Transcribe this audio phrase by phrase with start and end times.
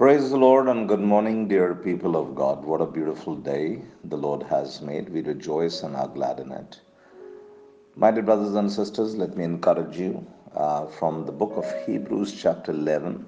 [0.00, 2.64] Praise the Lord and good morning, dear people of God.
[2.64, 5.10] What a beautiful day the Lord has made.
[5.10, 6.80] We rejoice and are glad in it.
[7.96, 12.32] My dear brothers and sisters, let me encourage you uh, from the book of Hebrews,
[12.40, 13.26] chapter 11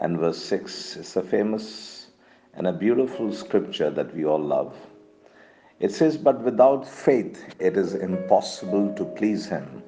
[0.00, 0.96] and verse 6.
[0.96, 2.08] It's a famous
[2.54, 4.74] and a beautiful scripture that we all love.
[5.78, 9.84] It says, But without faith it is impossible to please him.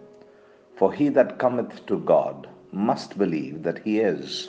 [0.76, 4.48] For he that cometh to God must believe that he is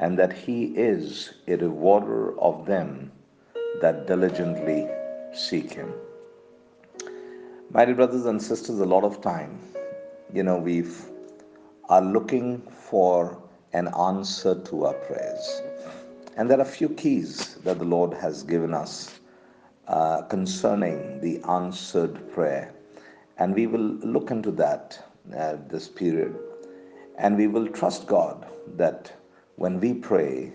[0.00, 3.12] and that He is a rewarder of them
[3.80, 4.88] that diligently
[5.32, 5.92] seek Him.
[7.70, 9.60] My dear brothers and sisters, a lot of time,
[10.32, 10.84] you know, we
[11.88, 13.40] are looking for
[13.72, 15.62] an answer to our prayers.
[16.36, 19.20] And there are few keys that the Lord has given us
[19.86, 22.72] uh, concerning the answered prayer.
[23.38, 23.80] And we will
[24.14, 24.98] look into that
[25.36, 26.36] uh, this period.
[27.18, 29.12] And we will trust God that
[29.60, 30.50] when we pray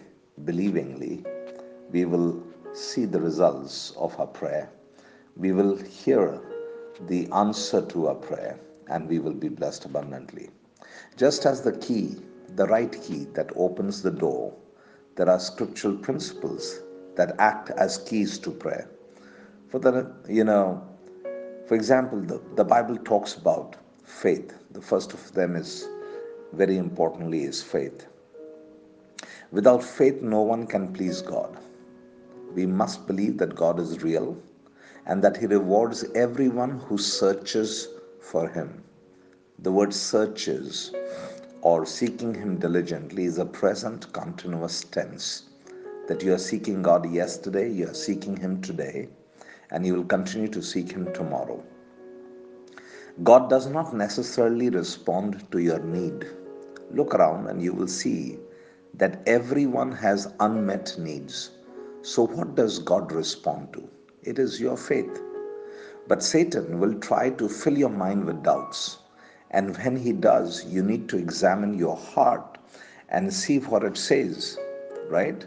[0.46, 1.24] believingly,
[1.92, 2.42] we will
[2.74, 4.68] see the results of our prayer.
[5.36, 6.42] We will hear
[7.02, 10.50] the answer to our prayer and we will be blessed abundantly.
[11.18, 12.16] Just as the key,
[12.56, 14.52] the right key that opens the door,
[15.18, 16.80] there are scriptural principles
[17.16, 18.90] that act as keys to prayer.
[19.70, 20.84] For the, you know,
[21.68, 24.52] for example, the, the Bible talks about faith.
[24.72, 25.88] The first of them is
[26.54, 28.08] very importantly is faith.
[29.56, 31.58] Without faith, no one can please God.
[32.54, 34.38] We must believe that God is real
[35.06, 37.88] and that He rewards everyone who searches
[38.20, 38.84] for Him.
[39.60, 40.94] The word searches
[41.62, 45.44] or seeking Him diligently is a present continuous tense.
[46.10, 49.08] That you are seeking God yesterday, you are seeking Him today,
[49.72, 51.64] and you will continue to seek Him tomorrow.
[53.24, 56.28] God does not necessarily respond to your need.
[56.92, 58.38] Look around and you will see
[58.98, 61.52] that everyone has unmet needs.
[62.02, 63.90] So, what does God respond to?
[64.24, 65.22] It is your faith.
[66.08, 69.00] But Satan will try to fill your mind with doubts.
[69.52, 72.58] And when he does, you need to examine your heart
[73.10, 74.58] and see what it says,
[75.10, 75.46] right?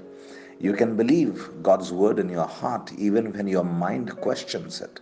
[0.58, 5.00] You can believe God's word in your heart even when your mind questions it.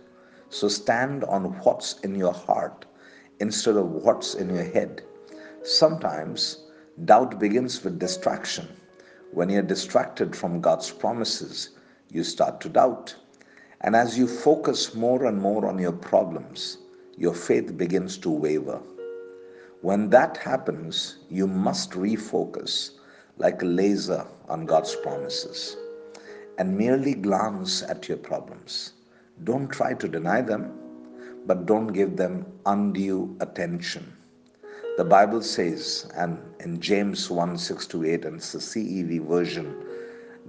[0.49, 2.85] So stand on what's in your heart
[3.39, 5.01] instead of what's in your head.
[5.63, 6.66] Sometimes
[7.05, 8.67] Doubt begins with distraction.
[9.31, 11.69] When you're distracted from God's promises,
[12.09, 13.15] you start to doubt.
[13.81, 16.79] And as you focus more and more on your problems,
[17.15, 18.81] your faith begins to waver.
[19.81, 22.97] When that happens, you must refocus
[23.37, 25.77] like a laser on God's promises
[26.57, 28.93] and merely glance at your problems.
[29.43, 30.73] Don't try to deny them,
[31.45, 34.16] but don't give them undue attention.
[34.97, 39.75] The Bible says, and in James 1 6 to 8, and it's the CEV version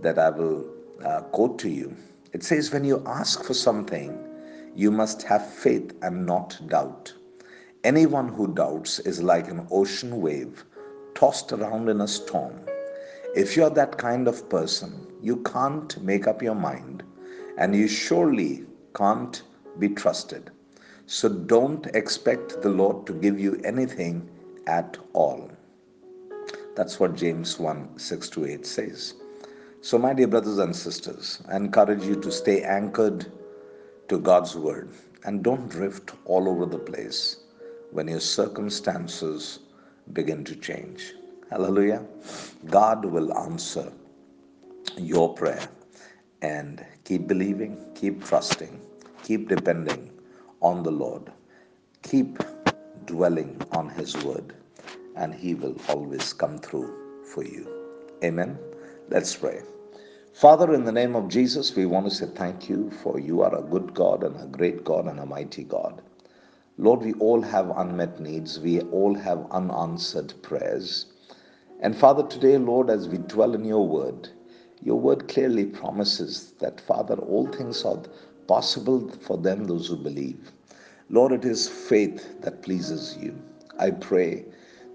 [0.00, 0.64] that I will
[1.04, 1.94] uh, quote to you,
[2.32, 4.18] it says, When you ask for something,
[4.74, 7.12] you must have faith and not doubt.
[7.84, 10.64] Anyone who doubts is like an ocean wave
[11.14, 12.58] tossed around in a storm.
[13.36, 17.02] If you're that kind of person, you can't make up your mind
[17.58, 18.64] and you surely
[18.96, 19.42] can't
[19.78, 20.50] be trusted.
[21.04, 24.30] So don't expect the Lord to give you anything
[24.68, 25.50] at all.
[26.76, 29.14] That's what James 1 6 to 8 says.
[29.80, 33.26] So, my dear brothers and sisters, I encourage you to stay anchored
[34.08, 34.90] to God's word
[35.24, 37.38] and don't drift all over the place
[37.90, 39.60] when your circumstances
[40.12, 41.14] begin to change.
[41.50, 42.04] Hallelujah.
[42.66, 43.92] God will answer
[44.96, 45.68] your prayer
[46.42, 48.80] and keep believing, keep trusting,
[49.22, 50.10] keep depending
[50.60, 51.32] on the Lord,
[52.02, 52.38] keep
[53.06, 54.54] dwelling on His word
[55.16, 57.68] and He will always come through for you.
[58.24, 58.58] Amen.
[59.08, 59.62] Let's pray.
[60.32, 63.54] Father, in the name of Jesus, we want to say thank you for you are
[63.58, 66.00] a good God and a great God and a mighty God.
[66.76, 71.06] Lord, we all have unmet needs, we all have unanswered prayers.
[71.80, 74.28] And Father, today, Lord, as we dwell in your word,
[74.80, 78.00] your word clearly promises that, Father, all things are
[78.46, 80.52] possible for them, those who believe.
[81.10, 83.34] Lord, it is faith that pleases you.
[83.78, 84.44] I pray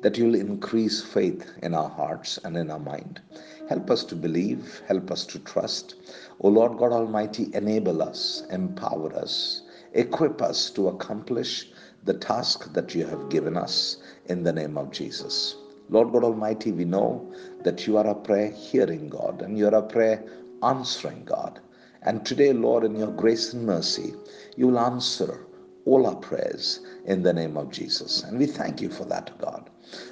[0.02, 3.20] that you'll increase faith in our hearts and in our mind.
[3.68, 5.96] Help us to believe, help us to trust.
[6.42, 9.64] O Lord God Almighty, enable us, empower us,
[9.94, 11.72] equip us to accomplish
[12.04, 15.56] the task that you have given us in the name of Jesus.
[15.90, 17.34] Lord God Almighty, we know
[17.64, 20.24] that you are a prayer hearing God and you are a prayer
[20.62, 21.60] answering God.
[22.04, 24.14] And today, Lord, in your grace and mercy,
[24.56, 25.48] you will answer
[25.86, 28.24] all our prayers in the name of Jesus.
[28.24, 29.70] And we thank you for that, God.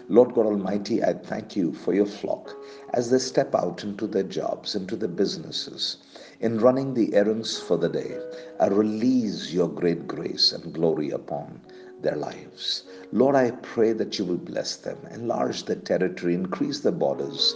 [0.10, 2.54] Lord God Almighty, I thank you for your flock
[2.94, 5.98] as they step out into their jobs, into their businesses,
[6.42, 8.18] in running the errands for the day.
[8.60, 11.62] I release your great grace and glory upon
[12.02, 12.84] their lives.
[13.12, 17.56] Lord, I pray that you will bless them, enlarge their territory, increase their borders,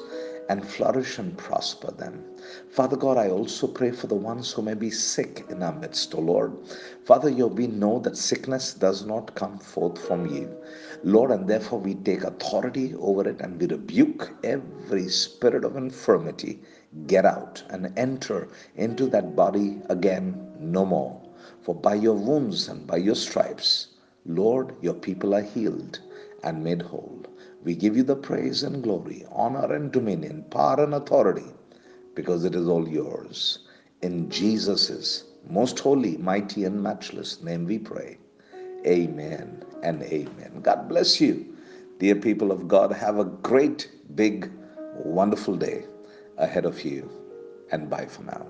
[0.50, 2.24] and flourish and prosper them.
[2.70, 6.14] Father God, I also pray for the ones who may be sick in our midst,
[6.16, 6.54] O Lord.
[7.06, 10.56] Father, you, we know that sickness does not come forth from you.
[11.04, 16.62] Lord, and therefore we take authority over it and we rebuke every spirit of infirmity.
[17.08, 21.22] Get out and enter into that body again no more.
[21.62, 23.88] For by your wounds and by your stripes,
[24.26, 26.00] Lord, your people are healed
[26.44, 27.15] and made whole.
[27.66, 31.52] We give you the praise and glory, honor and dominion, power and authority,
[32.16, 33.60] because it is all yours.
[34.04, 38.20] In Jesus' most holy, mighty, and matchless name we pray.
[38.86, 40.62] Amen and amen.
[40.62, 41.58] God bless you.
[42.00, 44.52] Dear people of God, have a great, big,
[45.04, 45.86] wonderful day
[46.38, 47.10] ahead of you.
[47.72, 48.48] And bye for now.